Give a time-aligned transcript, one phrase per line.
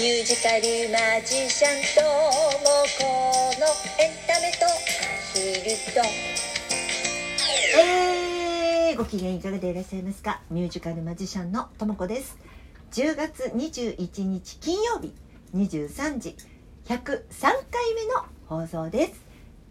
[0.00, 2.08] ミュージカルマジシャンとも
[3.00, 3.02] こ
[3.58, 3.66] の
[3.98, 4.68] エンタメとア
[5.34, 6.00] ヒルと。
[7.80, 10.40] えー、ご機嫌いかがでいらっしゃいますか？
[10.50, 12.38] ミュージカルマジシャンのともこです。
[12.92, 15.12] 10月21日金曜日
[15.56, 16.36] 23時
[16.86, 17.02] 103
[17.42, 19.20] 回目の放送です。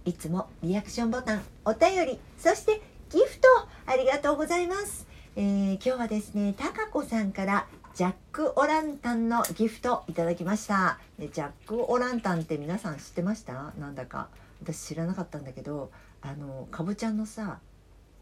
[0.03, 2.81] いつもリアクションボタンお便りそして
[3.11, 3.47] ギフト
[3.85, 7.67] ありがとうございます、えー今日はですねたかこさんから
[7.97, 10.99] ジャック・オランタンのギフトいただきました。
[11.19, 13.73] ジャック・オランタンって皆さん知ってました？
[13.79, 14.27] なんだか。
[14.61, 15.89] 私知らなかったんだけど
[16.21, 17.57] あのかぼちゃんのさ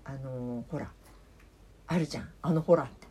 [0.05, 0.89] あのほら
[1.87, 2.29] あるじゃん。
[2.41, 3.07] あのほらって。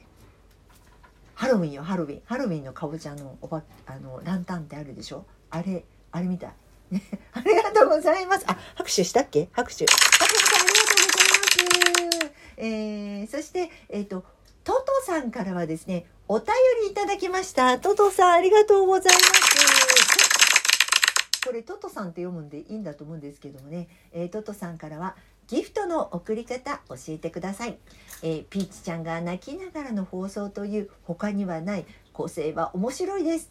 [1.34, 2.22] ハロウィンよハロウィン。
[2.24, 5.27] ハロウィンのかぼちゃのおばあのランタンってあるでしょ？
[5.50, 6.46] あれあれみた？
[6.46, 6.50] い
[6.92, 7.02] ね
[7.34, 8.44] ありがとうございます。
[8.48, 9.50] あ拍手したっけ？
[9.52, 9.84] 拍手。
[9.84, 9.98] 拍
[10.33, 11.12] 手さんありがとうご
[12.00, 12.33] ざいます。
[12.56, 14.24] えー、そしてえっ、と
[14.64, 16.46] トトさんからはですねお便
[16.87, 17.78] りいただきました。
[17.78, 19.24] トトさんありがとうございます。
[21.47, 25.17] これトトさんって読むんでいいんだと思うんですけどもね、えートトさんからは
[25.48, 27.77] ギフトの送り方教えてください、
[28.22, 33.50] えーピーチちゃんが泣きながらの放送という他にはない構成は面白いです。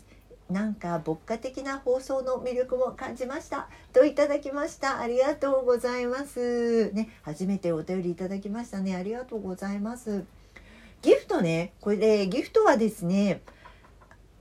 [0.50, 3.70] なんか牧歌的な放送の魅力も感じました。
[3.94, 5.00] といただきました。
[5.00, 6.90] ありがとうございます。
[6.92, 8.96] ね初めてお便りいただきましたね。
[8.96, 10.26] ありがとうございます。
[11.04, 13.42] ギフトねこれでギフトはですね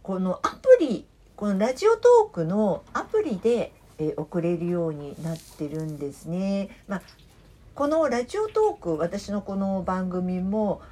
[0.02, 6.70] このアプリこのラジオトークのアプリで、えー送れるようになってるんですね。
[6.88, 7.02] まあ、
[7.74, 10.82] このラジオトーク私のこの番組も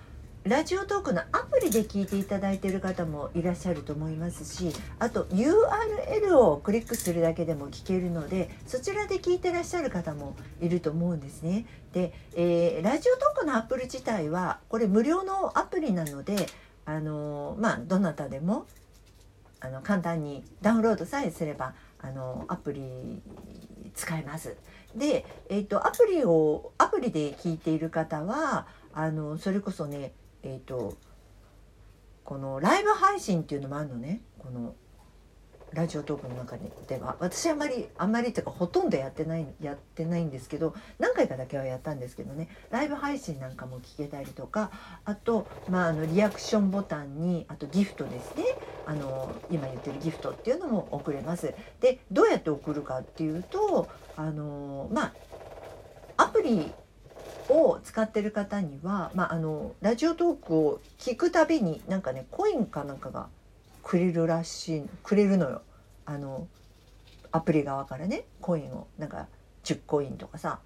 [0.44, 11.66] ラジオトークのアプリで聞いていただいている方もいらっしゃると思いますしあと URL をクリックするだけでも聞けるのでそちらで聞いてらっしゃる方もいると思うんですね。
[11.92, 16.46] で、えーラジオトークのアプリ自体はこれ無料のアプリなので
[16.86, 18.66] あのまあどなたでも
[19.60, 23.20] あの簡単にダウンロードさえすればあのアプリ
[23.94, 24.56] 使えます。
[24.96, 30.12] で、えっとアプリをアプリで聞いている方はあのそれこそね
[30.42, 30.96] えっ、と
[32.24, 34.20] このライブ配信っていうのもあるのね。
[34.38, 34.74] この
[35.72, 36.56] ラジオトークの中
[36.88, 37.16] では。
[37.20, 42.48] 私あんまりあんまりっていうかほとんどやってないやってないんですけど何回かだけはやったんですけどね。
[42.70, 44.70] ライブ配信なんかも聞けたりとか
[45.04, 48.44] あと、まあ、あのリアクションボタンにあとギフトですね。
[48.86, 51.54] あの今言ってるギフトっていうのも送れます。
[51.80, 55.06] でどうやって送るかっていうとあのま
[56.16, 56.72] あアプリ
[57.50, 63.28] を使ってる方には、まあ、あのラジオトークを聞くたびになんかねコインかなんかが
[63.82, 65.62] くれるらしいくれるのよ
[66.06, 66.46] あの
[67.32, 69.26] アプリ側からねコインをなんか
[69.64, 70.60] 10コインとかさ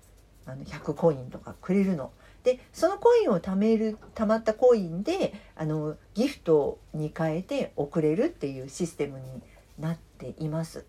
[0.47, 2.11] あの100コインとかくれるの。
[2.43, 9.25] でそのコインを貯める貯まったコインであのギフトに変えて送れるっていうシステムに
[9.79, 10.85] なっています。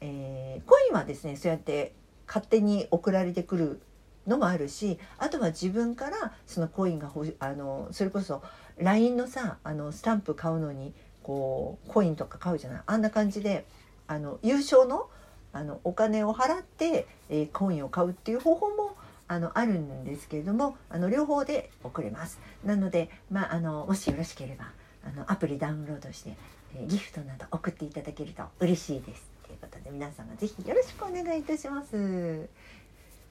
[0.00, 1.92] えーコインはですねそうやって
[2.26, 3.80] 勝手に送られてくる
[4.26, 8.42] のもあるしあとは自分からそのコインがあのそれこそ
[8.78, 10.92] LINE のさあのスタンプ買うのに
[11.22, 12.82] こうコインとか買うじゃない？
[12.86, 13.66] あんな感じで
[14.06, 15.08] あの優勝の
[15.52, 18.94] あのお金を払って、えーコインを買うっていう方法も
[19.26, 22.38] あのあるんですけれどもあの両方で送れます。
[22.64, 24.70] なので、まあ、あのもしよろしければ
[25.04, 26.36] あのアプリダウンロードして、
[26.76, 29.30] えーギフトなど送っていただけると嬉しいです。
[29.46, 32.48] ということで皆様ぜひよろしくお願いいたします。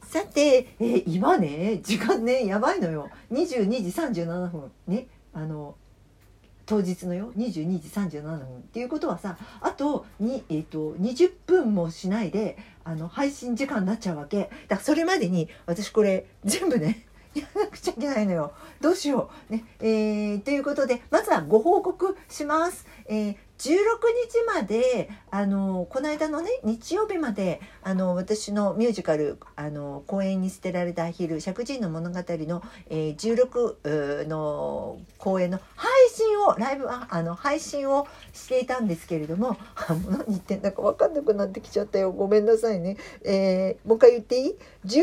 [0.08, 3.10] さて、えー今ね時間ねやばいのよ。
[3.32, 3.70] 22
[4.12, 4.72] 時37分。
[4.88, 5.76] ねあの
[6.66, 8.38] 当日のよ22時37分。
[8.38, 14.42] っていうことはさあとに、えー、と20分もしないであの配信時間になっちゃうわけ。
[14.44, 17.06] だからそれまでに私これ全部ね
[17.36, 18.54] やらなくちゃいけないのよ。
[18.82, 19.54] どうしよう。
[19.54, 22.86] ねえーということでまずはご報告します。
[23.06, 39.58] えー16日まであのこの間のね日曜日まであの私のミュージカルあの公演に捨てられたアヒル石神の物語の、えー16の公演の配信をライブああの配信をしていたんですけれども
[40.10, 44.56] 何言ってんだか分かんなくなってきちゃったよごめんなさいね、えーもう一回言っていい
[44.86, 45.02] ?16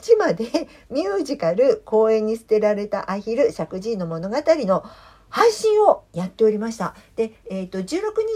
[0.00, 0.44] 日まで
[0.90, 4.84] ミュージカル公演に捨てられたアヒル石神の物語の
[5.34, 6.94] 配信をやっておりました。
[7.16, 7.82] で、えー、と16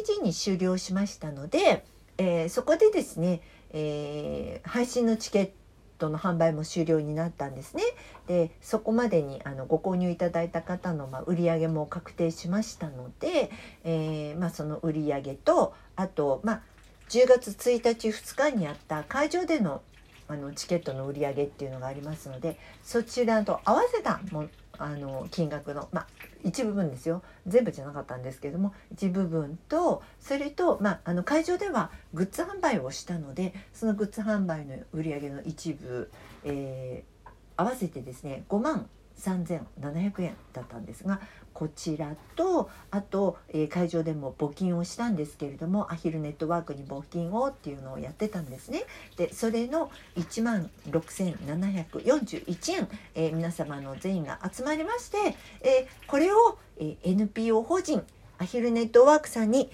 [0.05, 1.85] 日に終了しましたので、
[2.19, 3.41] えーそこでですね、
[3.71, 5.51] えー配信のチケッ
[5.99, 7.85] トの販売も終了になったんですね。
[8.27, 13.53] でそこまでにあのご購入いただいた方の、まあ、売り上げも確定しましたので、
[13.85, 16.63] えーまあ、その売り上げとあと、まあ、
[17.11, 19.83] 10月1日2日にあった会場での
[20.29, 24.49] あのチケットの売り上げっていうのがありますのでそちらと合わせたも
[24.79, 26.07] あの金額の、まあ、
[26.45, 27.23] 一部分ですよ。
[27.47, 36.11] 全部じゃなかったんですけども一部分とそれと、まあ、あの会場ではグッズ販売をしたのでそのグッズ販売の売り上げの一部、
[36.45, 38.89] えー、合わせてですね5万
[39.19, 41.21] 3700円だったんですが
[41.59, 48.85] こちらとあと、えー、会場でも募金をしたんですけれどもアヒルネットワークに募金をっていうのをやってたんですね。
[49.17, 55.19] でそれの1万6741円、えー、皆様の全員が集まりまして、
[55.63, 58.05] えー、これを、え NPO 法人
[58.39, 59.69] アヒルネットワークさんに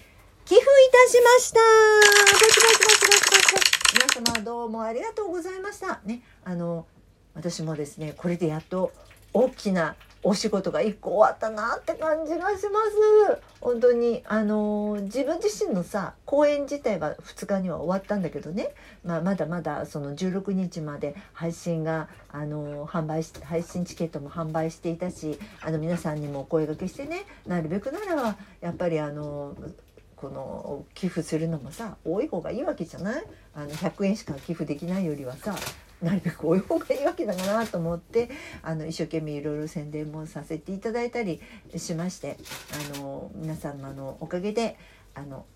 [0.47, 1.61] 寄付いたしました。
[4.25, 6.01] 皆様どうもありがとうございました。
[6.07, 6.87] ねあの
[7.35, 8.91] 私もですねこれでやっと
[9.35, 12.81] 大きなお仕事が1個終わったなって感じがしま
[13.37, 13.43] す。
[13.61, 18.71] 本当にあの自分自身のさ公演自体は2日には終わったんだけどね、
[19.05, 27.25] まあ、まだまだその16日まで配信があの販売し配信チケットも販売していたしあの皆さんにもお声がけしてね。
[27.47, 29.55] なるべくならばやっぱりあの
[30.17, 33.25] この寄付するのもさ多い方がいいわけじゃない？
[33.55, 35.55] あの100円しか寄付できないよりはさ
[36.05, 38.31] なるべく多い方がいいわけだなと思って
[38.63, 41.41] あの一生懸命いろいろ宣伝もさせていただいたり
[41.77, 42.37] しまして
[42.95, 44.79] あの皆様のおかげで
[45.15, 45.47] あの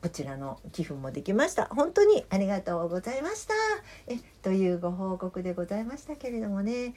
[0.00, 1.64] こちらの寄付もできました。
[1.66, 3.54] 本当にありがとうございました。
[4.06, 6.94] えというご報告でございましたけれどもね、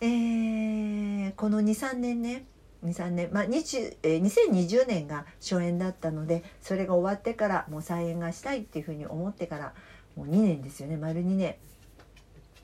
[0.00, 2.44] えー、この23年ね
[2.84, 9.72] 23年まあ20、えー、2020年が初演だったのでそれが終わってからもう再演がしたいっていうふうに思ってから
[10.14, 10.96] もう2年ですよね。
[10.96, 11.56] 丸2年。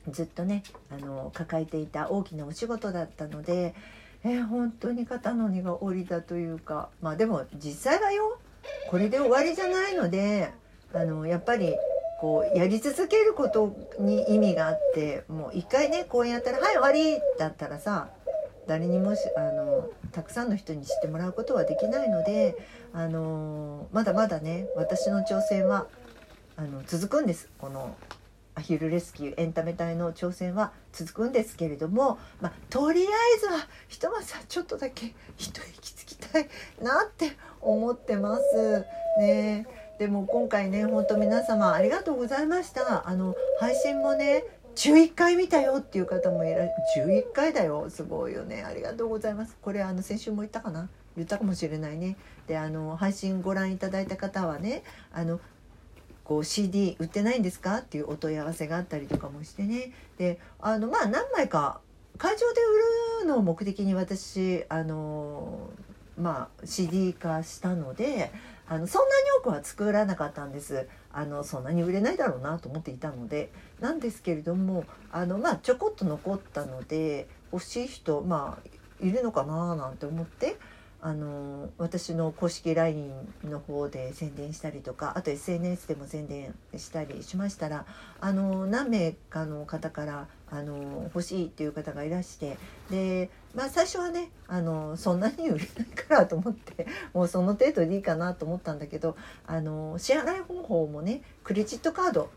[0.09, 3.75] ずっとねあの抱えていた大きなお仕事だったので、
[4.23, 8.39] え、本当に肩の荷が下りたというかまあでも実際はよ
[8.89, 10.51] これで終わりじゃないので
[10.93, 11.75] あのやっぱり
[12.19, 18.09] こうやり続けることに意味があってもう一回ね公演やったら「はい終わり!」だったらさ
[18.67, 22.55] 誰にもあのたくさんの人に知ってもらうことはできないので
[22.93, 25.87] あのまだまだね私の挑戦は
[26.57, 27.95] あの続くんですこの
[28.55, 36.47] アヒルレスキューエンタメ隊の挑戦は続くんですけれども、まあ、とりあえずはひとまずはちょっとだけ一息つきたい
[36.81, 37.31] なって
[37.61, 38.85] 思ってます。
[39.19, 39.67] ね。
[39.99, 43.07] でも今回ね本当皆様ありがとうございました。
[43.07, 44.43] あの配信もね
[44.75, 46.65] 11回見たよっていう方もいら
[46.97, 47.89] 11回だよ。
[47.89, 48.63] すごいよね。
[48.63, 49.57] ありがとうございます。
[49.61, 50.89] これあの先週も言ったかな？
[51.15, 52.17] 言ったかもしれないね。
[52.47, 54.83] であの配信ご覧いただいた方はね
[55.13, 55.39] あの
[56.23, 57.77] こう CD 売ってないんですか？
[57.79, 59.91] っていうお問い合わせがあったりとかもしてね。
[60.17, 61.81] であのまあ何枚か
[62.17, 62.61] 会場で
[63.21, 65.69] 売るのを目的に私あの
[66.17, 68.31] まあ CD 化したので
[68.67, 70.87] あのそんなに多くは作らなかったんです。
[71.13, 73.51] あのそんなに売れないだろうなと思っていたので。
[73.81, 80.55] なんですけれどもあのまあちょこっと残ったので欲しい人まあいるのかななんて思って
[81.03, 83.11] あの私の公式 LINE
[83.43, 87.85] の方で宣伝したりとかあと SNS でも宣伝したりしましたら
[88.19, 92.57] あの何名かの方からあの欲しいっていう方がいらして
[92.91, 99.17] で、まあ、最初はねあのそんなに売れないからと思って もうその程度でいいかなと思ったんだけど
[99.47, 102.29] あの支払い方法もねクレジットカード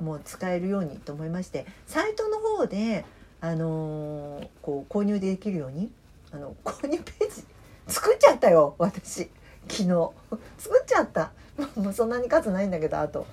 [0.00, 3.04] も使えるようにと思いましてサイトの方で
[3.40, 5.90] あのこう購入できるように
[6.30, 7.44] あの購入ページ
[7.86, 9.30] 作っちゃったよ私。
[9.68, 10.10] 昨日。
[10.58, 11.32] 作っちゃった。
[11.76, 13.26] もうそんなに数ないんだけどあと。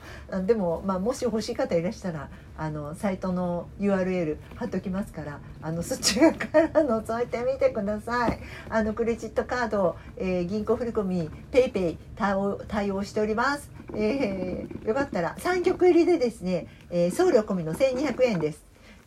[0.46, 8.40] でも、まあ、もし欲しい方いらしたらあのサイトの URL 貼っときますからあのそちらから覗いてみてください。
[8.70, 18.64] あのクレジットカード、えー、銀行振込 PayPay 対応対応しております、えー、よかったら3曲入りでですね、えー、送料込みの1200円です。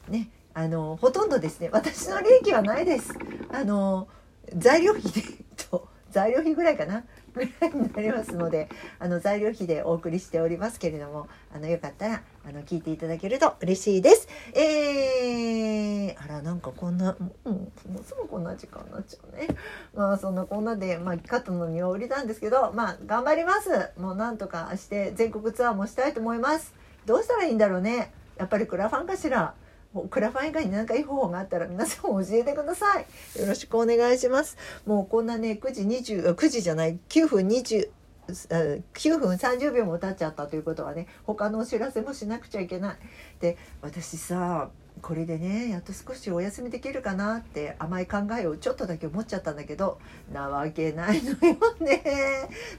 [0.08, 3.14] ねあのほとんどですね私の利益はないです。
[3.50, 4.08] あの
[4.54, 5.45] 材料費で
[6.16, 7.04] 材料費ぐらいかな？
[7.36, 14.26] ぐらいになりますのであの材料費でお送りしておりますけれどもあのよかったらあの聞いていただけると嬉しいです。
[14.54, 17.60] えー、あらなんかこんなも、う、も
[18.00, 19.48] うすぐこんな時間になっちゃうね。
[19.94, 23.68] まあそんなこんなで、まあ、カットの荷を売りなんですけどまあ頑張ります。
[23.98, 26.72] もうなんとかして全国ツアーもしたいと思います。
[27.04, 28.12] どうしたらいいんだろうね。
[28.38, 29.54] やっぱりクラファンかしら？
[30.02, 33.40] クラファン以外に何かいい方法があったら皆さん教えてください。
[33.40, 34.56] よろしくお願いします。
[34.86, 37.90] もうこんなね、9時20、9時じゃない、9分20、
[38.28, 42.96] 9分30秒も経っちゃったということはね他のお知らせもしなくちゃいけない。
[43.40, 44.70] で私さ
[45.02, 49.98] これでねやっと少しお休みできるかなって甘い考えをちょっとだけ思っちゃったんだけど
[50.32, 51.36] なわけないのよ
[51.80, 52.02] ね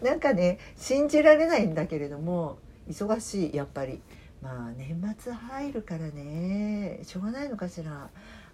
[0.02, 2.58] なんかね信じられないんだけれども
[2.90, 4.02] 忙しいやっぱり。
[4.42, 7.00] まあ年末入るからね。
[7.04, 8.10] しょうがないのかしら。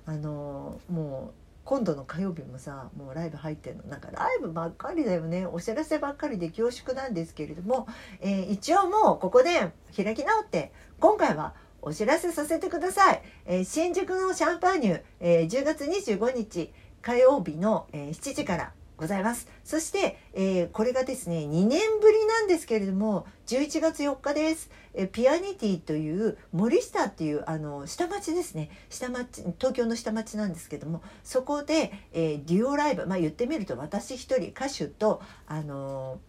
[0.05, 1.33] あのもう
[1.65, 3.83] 今度の火曜日もさもうライブ入ってるの。
[3.83, 5.45] なんかライブばっかりだよね。
[5.45, 7.87] お知らせばっかりで恐縮なんですけれども、
[8.19, 18.73] えー一応もうここで開き直って今回はお知らせさせてください、えー新宿のシャンパーニュ、えー10月25日火曜日の、えー7時から。
[18.97, 19.47] ございます。
[19.63, 28.69] そして、えーこれがですね2年ぶりなんですけれども11月4日です、えピアニティという森下っていうあの下町ですね。
[28.89, 36.19] 下町東京の下町なんですけどもそこで、えーデュオライブまあ言ってみると私一人歌手とあの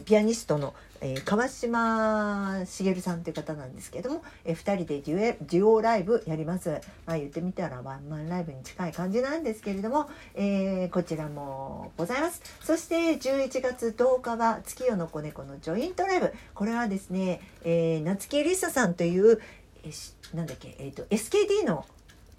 [0.00, 12.42] ピアニストの、えー川島茂さんという方なんですけども、えー、2人でデュエデュオライブやります、まあ、言ってみたらワンマンライブに近い感じなんですけれども、えーこちらもございます。
[12.60, 16.32] そして11月10日は月夜の子猫のジョイントライブ。
[16.54, 19.40] これはですね、えー夏木りささんという、
[19.84, 21.84] えーなんだっけ、えー、と SKD の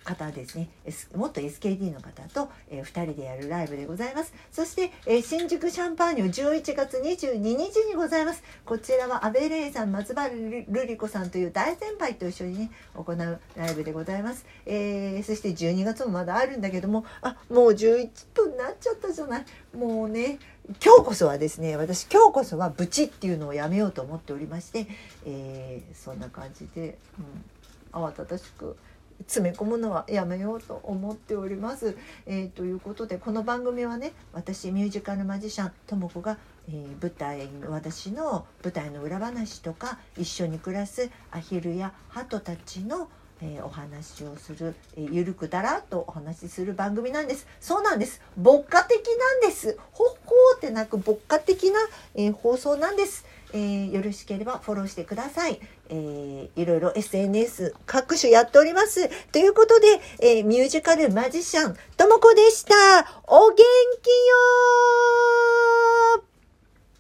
[0.03, 4.33] 方ですね、S、元 SKD の方と、えー、2人でやるライブでございます。
[4.51, 8.43] そして、えー新宿シャンパーニュ11月22日にございます。
[8.65, 19.45] こちらは阿部玲さん松原瑠璃子さんという大先輩と一緒にね行うライブでございます、えーそして12月もまだあるんだけどもあもう11分になっちゃったじゃない。
[19.75, 20.39] もうね
[20.83, 24.87] 今日こそはですね私今日こそはブチっていうのをやめようと思っておりまして、
[25.25, 26.97] えーそんな感じで、
[27.93, 28.75] うん、慌ただしく
[29.19, 31.97] 詰め込むのはやめようと思っております。
[32.25, 43.09] えーということでこの番組はね私ミュージカルマジシャンとも子が、えー舞台私の舞台の裏話とか一緒に暮らすアヒルやハトたちの
[43.43, 47.45] えーお話をする、えーゆるくだらっとお話しする番組なんです。
[47.59, 48.21] そうなんです。
[48.37, 49.05] 牧歌的
[49.41, 49.77] なんです。
[49.91, 51.79] ほっほーってなく牧歌的な、
[52.15, 55.59] えー放送なんです、えーよろしければフォローしてください、
[55.89, 59.09] えーいろいろ SNS 各種やっております。
[59.31, 62.73] ということで、えーミュージカルマジシャンともこでした。
[63.27, 66.32] お元気よー。